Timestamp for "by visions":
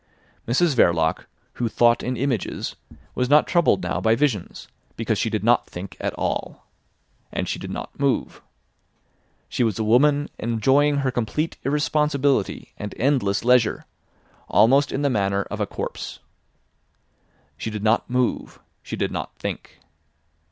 4.01-4.67